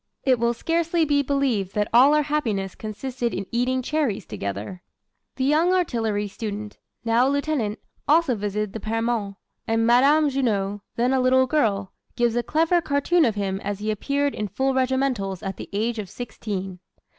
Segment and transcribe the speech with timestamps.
[0.23, 4.81] It will scarcely be believed that all our happiness consisted in eating cherries together."
[5.35, 7.77] The young artillery student now a lieutenant
[8.07, 9.35] also visited the Permons;
[9.67, 13.91] and Madame Junot, then a little girl, gives a clever cartoon of him as he
[13.91, 16.79] appeared in full regimentals at the age of sixteen.